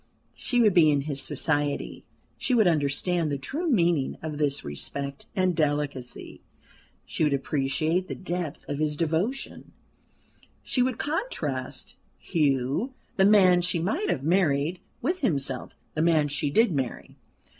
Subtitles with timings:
[0.33, 2.03] She would be in his society:
[2.35, 6.41] she would understand the true meaning of this respect and delicacy:
[7.05, 9.73] she would appreciate the depth of his devotion:
[10.63, 16.49] she would contrast Hugh, the man she might have married, with himself, the man she
[16.49, 17.15] did marry.